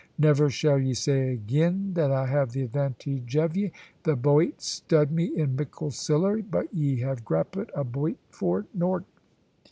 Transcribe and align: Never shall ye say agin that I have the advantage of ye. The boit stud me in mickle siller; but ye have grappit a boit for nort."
Never 0.17 0.49
shall 0.49 0.79
ye 0.79 0.95
say 0.95 1.31
agin 1.33 1.93
that 1.93 2.09
I 2.11 2.25
have 2.25 2.53
the 2.53 2.63
advantage 2.63 3.35
of 3.37 3.55
ye. 3.55 3.71
The 4.01 4.15
boit 4.17 4.59
stud 4.59 5.11
me 5.11 5.25
in 5.25 5.55
mickle 5.55 5.91
siller; 5.91 6.41
but 6.41 6.73
ye 6.73 7.01
have 7.01 7.23
grappit 7.23 7.69
a 7.75 7.83
boit 7.83 8.17
for 8.31 8.65
nort." 8.73 9.05